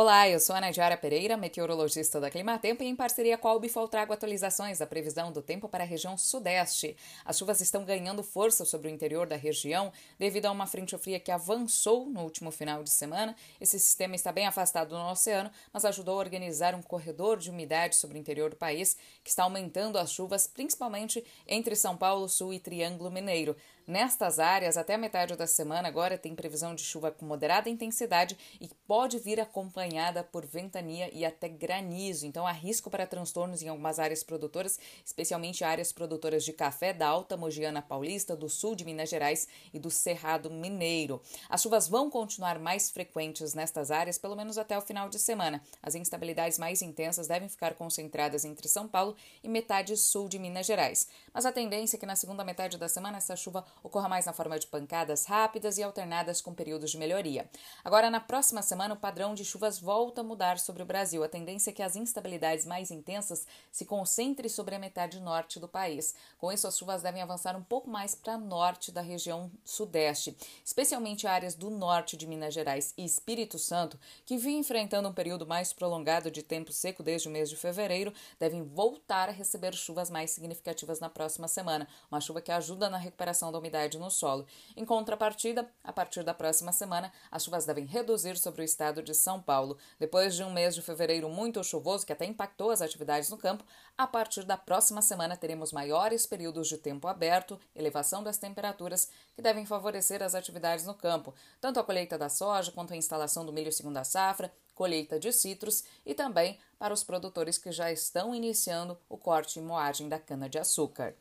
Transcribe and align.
Olá, 0.00 0.28
eu 0.28 0.38
sou 0.38 0.54
a 0.54 0.60
Nadiara 0.60 0.96
Pereira, 0.96 1.36
meteorologista 1.36 2.20
da 2.20 2.30
Climatempo 2.30 2.84
e 2.84 2.86
em 2.86 2.94
parceria 2.94 3.36
com 3.36 3.48
a 3.48 3.54
Ubifol 3.54 3.88
trago 3.88 4.12
atualizações 4.12 4.78
da 4.78 4.86
previsão 4.86 5.32
do 5.32 5.42
tempo 5.42 5.68
para 5.68 5.82
a 5.82 5.86
região 5.88 6.16
sudeste. 6.16 6.96
As 7.24 7.36
chuvas 7.36 7.60
estão 7.60 7.84
ganhando 7.84 8.22
força 8.22 8.64
sobre 8.64 8.86
o 8.86 8.90
interior 8.92 9.26
da 9.26 9.34
região 9.34 9.92
devido 10.16 10.46
a 10.46 10.52
uma 10.52 10.68
frente 10.68 10.96
fria 10.98 11.18
que 11.18 11.32
avançou 11.32 12.06
no 12.06 12.20
último 12.20 12.52
final 12.52 12.84
de 12.84 12.90
semana. 12.90 13.34
Esse 13.60 13.76
sistema 13.80 14.14
está 14.14 14.30
bem 14.30 14.46
afastado 14.46 14.90
do 14.90 15.10
oceano, 15.10 15.50
mas 15.72 15.84
ajudou 15.84 16.14
a 16.14 16.18
organizar 16.18 16.76
um 16.76 16.82
corredor 16.82 17.36
de 17.36 17.50
umidade 17.50 17.96
sobre 17.96 18.18
o 18.18 18.20
interior 18.20 18.50
do 18.50 18.56
país 18.56 18.96
que 19.24 19.30
está 19.30 19.42
aumentando 19.42 19.98
as 19.98 20.12
chuvas, 20.12 20.46
principalmente 20.46 21.24
entre 21.44 21.74
São 21.74 21.96
Paulo, 21.96 22.28
Sul 22.28 22.54
e 22.54 22.60
Triângulo 22.60 23.10
Mineiro. 23.10 23.56
Nestas 23.84 24.38
áreas, 24.38 24.76
até 24.76 24.94
a 24.94 24.98
metade 24.98 25.34
da 25.34 25.46
semana 25.46 25.88
agora 25.88 26.18
tem 26.18 26.34
previsão 26.34 26.74
de 26.74 26.82
chuva 26.82 27.10
com 27.10 27.24
moderada 27.24 27.70
intensidade 27.70 28.36
e 28.60 28.68
pode 28.86 29.18
vir 29.18 29.40
acompanhada 29.40 29.87
por 30.32 30.44
ventania 30.44 31.10
e 31.12 31.24
até 31.24 31.48
granizo. 31.48 32.26
Então, 32.26 32.46
há 32.46 32.52
risco 32.52 32.90
para 32.90 33.06
transtornos 33.06 33.62
em 33.62 33.68
algumas 33.68 33.98
áreas 33.98 34.22
produtoras, 34.22 34.78
especialmente 35.04 35.64
áreas 35.64 35.92
produtoras 35.92 36.44
de 36.44 36.52
café 36.52 36.92
da 36.92 37.06
Alta 37.06 37.36
Mogiana 37.36 37.82
Paulista, 37.82 38.36
do 38.36 38.48
sul 38.48 38.74
de 38.74 38.84
Minas 38.84 39.08
Gerais 39.08 39.48
e 39.72 39.78
do 39.78 39.90
Cerrado 39.90 40.50
Mineiro. 40.50 41.20
As 41.48 41.62
chuvas 41.62 41.88
vão 41.88 42.10
continuar 42.10 42.58
mais 42.58 42.90
frequentes 42.90 43.54
nestas 43.54 43.90
áreas, 43.90 44.18
pelo 44.18 44.36
menos 44.36 44.58
até 44.58 44.76
o 44.76 44.82
final 44.82 45.08
de 45.08 45.18
semana. 45.18 45.62
As 45.82 45.94
instabilidades 45.94 46.58
mais 46.58 46.82
intensas 46.82 47.26
devem 47.28 47.48
ficar 47.48 47.74
concentradas 47.74 48.44
entre 48.44 48.68
São 48.68 48.86
Paulo 48.86 49.16
e 49.42 49.48
metade 49.48 49.96
sul 49.96 50.28
de 50.28 50.38
Minas 50.38 50.66
Gerais. 50.66 51.08
Mas 51.32 51.46
a 51.46 51.52
tendência 51.52 51.96
é 51.96 52.00
que 52.00 52.06
na 52.06 52.16
segunda 52.16 52.44
metade 52.44 52.78
da 52.78 52.88
semana 52.88 53.18
essa 53.18 53.36
chuva 53.36 53.64
ocorra 53.82 54.08
mais 54.08 54.26
na 54.26 54.32
forma 54.32 54.58
de 54.58 54.66
pancadas 54.66 55.24
rápidas 55.24 55.78
e 55.78 55.82
alternadas 55.82 56.40
com 56.40 56.54
períodos 56.54 56.90
de 56.90 56.98
melhoria. 56.98 57.48
Agora, 57.84 58.10
na 58.10 58.20
próxima 58.20 58.62
semana, 58.62 58.94
o 58.94 58.98
padrão 58.98 59.34
de 59.34 59.44
chuvas 59.44 59.77
volta 59.78 60.20
a 60.20 60.24
mudar 60.24 60.58
sobre 60.58 60.82
o 60.82 60.86
Brasil. 60.86 61.24
A 61.24 61.28
tendência 61.28 61.70
é 61.70 61.72
que 61.72 61.82
as 61.82 61.96
instabilidades 61.96 62.66
mais 62.66 62.90
intensas 62.90 63.46
se 63.70 63.84
concentrem 63.84 64.48
sobre 64.48 64.74
a 64.74 64.78
metade 64.78 65.20
norte 65.20 65.58
do 65.58 65.68
país. 65.68 66.14
Com 66.38 66.52
isso, 66.52 66.66
as 66.66 66.76
chuvas 66.76 67.02
devem 67.02 67.22
avançar 67.22 67.56
um 67.56 67.62
pouco 67.62 67.88
mais 67.88 68.14
para 68.14 68.38
norte 68.38 68.92
da 68.92 69.00
região 69.00 69.50
sudeste, 69.64 70.36
especialmente 70.64 71.26
áreas 71.26 71.54
do 71.54 71.70
norte 71.70 72.16
de 72.16 72.26
Minas 72.26 72.54
Gerais 72.54 72.92
e 72.96 73.04
Espírito 73.04 73.58
Santo, 73.58 73.98
que 74.24 74.36
vinham 74.36 74.60
enfrentando 74.60 75.08
um 75.08 75.12
período 75.12 75.46
mais 75.46 75.72
prolongado 75.72 76.30
de 76.30 76.42
tempo 76.42 76.72
seco 76.72 77.02
desde 77.02 77.28
o 77.28 77.30
mês 77.30 77.48
de 77.48 77.56
fevereiro, 77.56 78.12
devem 78.38 78.62
voltar 78.62 79.28
a 79.28 79.32
receber 79.32 79.74
chuvas 79.74 80.10
mais 80.10 80.30
significativas 80.30 81.00
na 81.00 81.08
próxima 81.08 81.48
semana. 81.48 81.88
Uma 82.10 82.20
chuva 82.20 82.40
que 82.40 82.52
ajuda 82.52 82.90
na 82.90 82.98
recuperação 82.98 83.50
da 83.50 83.58
umidade 83.58 83.98
no 83.98 84.10
solo. 84.10 84.46
Em 84.76 84.84
contrapartida, 84.84 85.70
a 85.82 85.92
partir 85.92 86.22
da 86.22 86.34
próxima 86.34 86.72
semana, 86.72 87.12
as 87.30 87.44
chuvas 87.44 87.64
devem 87.64 87.84
reduzir 87.84 88.36
sobre 88.36 88.62
o 88.62 88.64
estado 88.64 89.02
de 89.02 89.14
São 89.14 89.40
Paulo. 89.58 89.76
Depois 89.98 90.36
de 90.36 90.44
um 90.44 90.52
mês 90.52 90.72
de 90.72 90.82
fevereiro 90.82 91.28
muito 91.28 91.64
chuvoso, 91.64 92.06
que 92.06 92.12
até 92.12 92.24
impactou 92.24 92.70
as 92.70 92.80
atividades 92.80 93.28
no 93.28 93.36
campo, 93.36 93.64
a 93.96 94.06
partir 94.06 94.44
da 94.44 94.56
próxima 94.56 95.02
semana 95.02 95.36
teremos 95.36 95.72
maiores 95.72 96.26
períodos 96.26 96.68
de 96.68 96.78
tempo 96.78 97.08
aberto, 97.08 97.58
elevação 97.74 98.22
das 98.22 98.38
temperaturas, 98.38 99.08
que 99.34 99.42
devem 99.42 99.66
favorecer 99.66 100.22
as 100.22 100.36
atividades 100.36 100.86
no 100.86 100.94
campo, 100.94 101.34
tanto 101.60 101.80
a 101.80 101.84
colheita 101.84 102.16
da 102.16 102.28
soja 102.28 102.70
quanto 102.70 102.92
a 102.92 102.96
instalação 102.96 103.44
do 103.44 103.52
milho 103.52 103.72
segunda 103.72 104.04
safra, 104.04 104.52
colheita 104.76 105.18
de 105.18 105.32
citros 105.32 105.82
e 106.06 106.14
também 106.14 106.56
para 106.78 106.94
os 106.94 107.02
produtores 107.02 107.58
que 107.58 107.72
já 107.72 107.90
estão 107.90 108.32
iniciando 108.32 108.96
o 109.08 109.18
corte 109.18 109.58
e 109.58 109.62
moagem 109.62 110.08
da 110.08 110.20
cana-de-açúcar. 110.20 111.16